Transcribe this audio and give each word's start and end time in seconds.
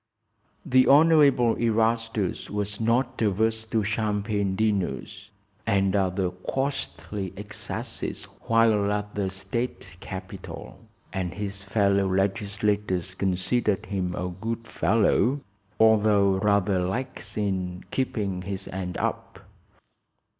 The 0.65 0.87
Honorable 0.87 1.53
Erastus 1.57 2.49
was 2.49 2.79
not 2.81 3.21
averse 3.21 3.65
to 3.67 3.83
champagne 3.83 4.55
dinners 4.55 5.29
and 5.67 5.95
other 5.95 6.31
costly 6.31 7.31
excesses 7.37 8.23
while 8.47 8.91
at 8.91 9.13
the 9.13 9.29
state 9.29 9.97
capital, 9.99 10.79
and 11.13 11.35
his 11.35 11.61
fellow 11.61 12.07
legislators 12.11 13.13
considered 13.13 13.85
him 13.85 14.15
a 14.15 14.29
good 14.29 14.67
fellow, 14.67 15.41
although 15.79 16.39
rather 16.39 16.79
lax 16.79 17.37
in 17.37 17.83
"keeping 17.91 18.41
his 18.41 18.67
end 18.69 18.97
up." 18.97 19.45